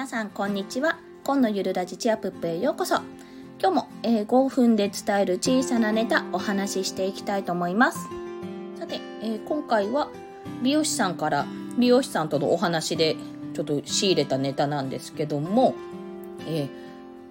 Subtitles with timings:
[0.00, 0.98] 皆さんこんにちは。
[1.24, 3.02] 今のゆるラジチアプップへようこそ。
[3.60, 8.08] 今日も、えー、5分で伝える小さなネタお話ししていきたいと思います。
[8.78, 10.08] さて、えー、今回は
[10.62, 11.46] 美容師さんから
[11.78, 13.16] 美容師さんとのお話で
[13.52, 15.74] ちょっと仕入れたネタなんですけども、
[16.48, 16.68] えー、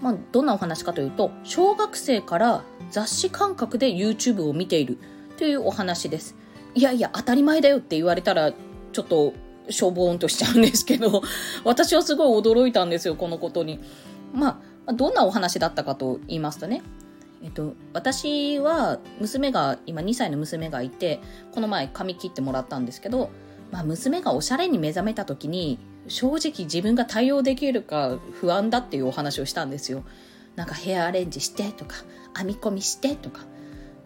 [0.00, 4.98] まあ、どんなお話かというと小学生から雑誌感覚で YouTube を見ている
[5.36, 6.34] というお話です。
[6.74, 9.34] いやいや当たり前だよって言われたらちょっと
[9.68, 11.22] しょぼーんとしちゃうんですけど、
[11.64, 13.80] 私はすごい驚いたんですよ、このことに。
[14.32, 16.82] まあ、どんなお話だったかと言いますとね、
[17.42, 21.20] えっと、私は娘が、今2歳の娘がいて、
[21.52, 23.30] この前髪切ってもらったんですけど、
[23.70, 25.78] まあ、娘がおしゃれに目覚めた時に、
[26.08, 30.04] 正直自分が対応できるか不安だっていうお話をしたんですよ。
[30.54, 31.96] なんかヘアアレンジしてとか、
[32.36, 33.42] 編み込みしてとか、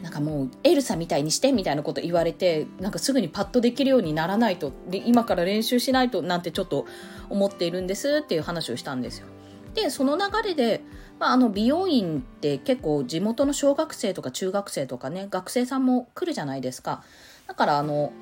[0.02, 6.86] なんかもうエルサみたいにしてみたいなこと言われてなんかすぐにパッとできるようにならないと今から練習しないとなんてちょっと
[7.28, 9.26] 思っているんですっていう話をしたんですよ。
[9.74, 10.82] でその流れで、
[11.18, 17.04] まあ、あの美容院って結構地元の小学生とか中学生とかね学生さんも来るじゃないですか。
[17.46, 18.12] だからあの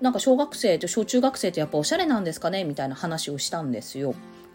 [0.00, 4.14] なんか小学生と小中学生ってやっぱおしゃれなんですかねみたいな話をしたんですよ。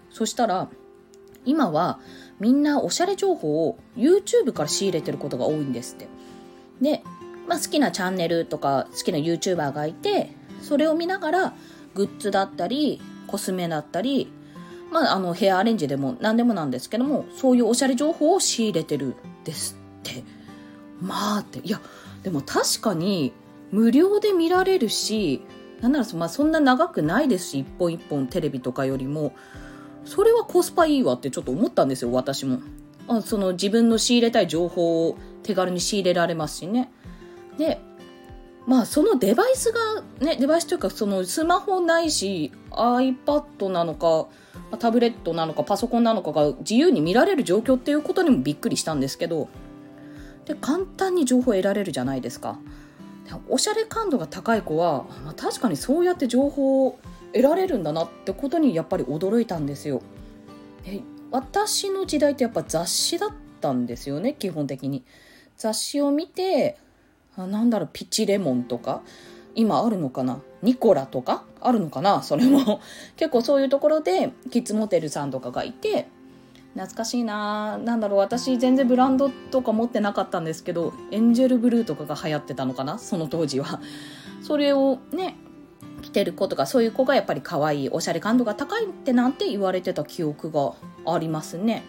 [0.09, 0.69] そしたら
[1.45, 1.99] 今は
[2.39, 6.07] みんなおしゃれ情報を YouTube から仕入れてることが多いんですって。
[6.81, 7.03] で、
[7.47, 11.53] まあ、好きなチャンネルとか好きな YouTuber がいてそれを見ながら
[11.93, 14.31] グッズだったりコスメだったり、
[14.91, 20.23] まあ、あのヘアアレンジでも何でもなんですけどもそういうおしゃれ情報を仕入れてるですって。
[21.01, 21.59] まあって。
[21.59, 21.81] いや
[22.23, 23.33] でも確かに
[23.71, 25.41] 無料で見られるし
[25.81, 29.35] なんなら、まあ、そんな長くないですし一本一本テレビとかよりも
[30.05, 32.59] それはコスパいいわってちょっと思ったんですよ私も。
[33.23, 36.91] その自分の仕入れたい情報を手軽に仕入れられますしね。
[37.57, 37.79] で、
[38.65, 44.27] まあそのデバイスが、ね、デバイスというかそのスマホないし iPad なのか
[44.77, 49.49] タブレットなのかパソコンなのかが自由に見られる状況っていうことにもびっくりしたんですけど
[50.45, 52.57] で簡単に情報を得られるじゃないですか。
[53.47, 56.99] おしゃれ感度が高い子は、まあ、確かにそうやって情報を
[57.31, 60.01] 得られるんだなってことにやっぱり驚いたんですよ。
[61.33, 63.29] 私の時代ってやっぱ雑誌だっ
[63.59, 65.03] たんですよね基本的に。
[65.57, 66.77] 雑誌を見て
[67.35, 69.01] あなんだろうピチレモンとか
[69.55, 72.81] 今あるのかなニコラとかあるのかなそれも
[73.17, 76.07] 結構そういうところでキッズモテルさんとかがいて
[76.73, 83.79] 懐かしいななんだろう私全然ブランドとか持ってなかったんですけどエンジェルブルーとかが流行ってたのかなその当時は
[84.41, 85.37] それをね
[86.13, 90.73] てる子とかそういう子がやっぱり可愛いおしゃれ感度が高いってなんて言われてた記憶が
[91.05, 91.83] ありますね。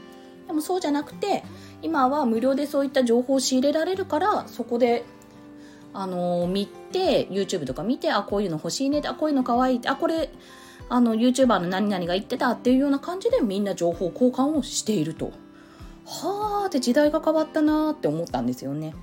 [0.46, 1.44] でもそうじゃなくて
[1.82, 5.04] 今は無料でそういった情報を仕入れられるからそこで
[5.92, 10.30] あのー、見て YouTube とか見てあこういうの欲しいねあこういうの可愛いあこれ
[10.88, 15.32] あの YouTuber の何々が言ってたっていうような感じでみんな情報交換をしていると。
[16.06, 18.94] はあって時代が変わったなって思ったんですよね。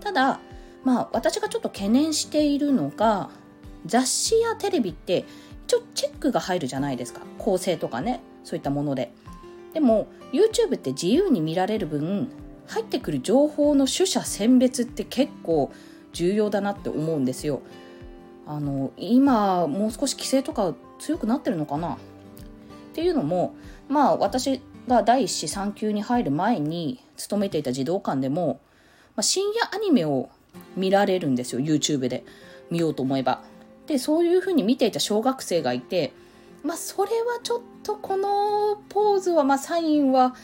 [0.00, 0.40] ただ
[0.84, 3.30] まあ私がちょっと懸念しているのが
[3.86, 5.24] 雑誌やテレビって
[5.66, 7.20] 一応チェックが入るじゃないですか。
[7.38, 8.20] 構成とかね。
[8.44, 9.12] そういったもので。
[9.74, 12.28] でも YouTube って自由に見られる分
[12.66, 15.70] 入ってくる情報の取捨選別って結構
[16.12, 17.60] 重要だなって思うんですよ。
[18.46, 21.94] あの今もう少し規制とか強くなってるのかな。
[21.94, 21.96] っ
[22.94, 23.54] ていうのも
[23.88, 28.60] まあ私が第一子産休に入る前に勤めていた児童館でも、
[29.14, 30.30] まあ、深夜アニメを
[30.76, 31.60] 見られるんですよ。
[31.60, 32.24] YouTube で
[32.70, 33.42] 見ようと思えば。
[33.88, 36.12] でそういうふうに見ていた小学生がいて
[36.62, 40.36] まあそれはちょっとこのポーズはまあサインは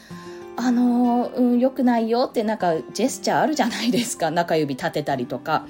[0.56, 4.30] あのうん、良くないよってなんかジェスチャーあるじゃないですか。
[4.30, 5.66] 中指立てたりとか。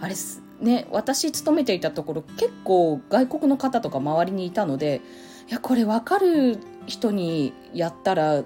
[0.00, 0.14] あれ
[0.60, 5.00] ね私勤めていたところ結構外国の方とか周りにいたので
[5.48, 8.44] いやこれ分かる人にやったら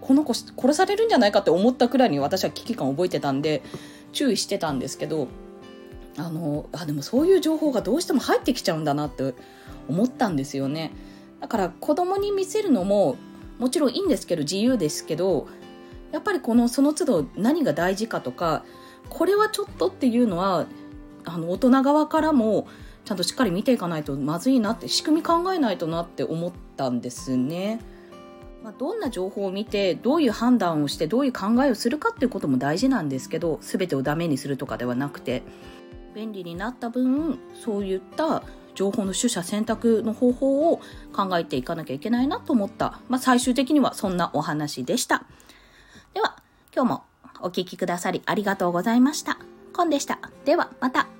[0.00, 3.62] この子殺されるんじゃないかって思ったくらいに私は危機感を覚えてたんで
[4.12, 5.28] 注意してたんですけど
[6.16, 9.34] あのあでもそういう情報がどうしても入ってきちゃうんだなって
[9.88, 10.92] 思ったんですよね
[11.40, 13.16] だから子供に見せるのも
[13.58, 15.48] もちろんいいんですけど自由ですけど
[16.12, 18.64] やっぱりこのその都度何が大事かとか
[19.08, 20.66] これはちょっとっていうのは
[21.24, 22.66] あの大人側からも
[23.04, 27.80] ちゃんとしっかり見ていかないとまずいなって仕組み考えないとなって思ったんですね。
[28.62, 35.42] まあ、どんな情報を見てどういう判断をしてどういう考えをするかっていうことも大事なんですけど全てをダメにするとかではなくて
[36.14, 38.42] 便利になった分そういった
[38.74, 40.80] 情報の取捨選択の方法を
[41.12, 45.24] 考えていかなきゃいけないなと思った、まあ、最終的にはそんなお話でした。
[46.14, 46.36] では、
[46.74, 47.04] 今日も
[47.40, 49.38] お聴きくださりありがとうございました。
[49.72, 50.18] コンでした。
[50.44, 51.11] では、また。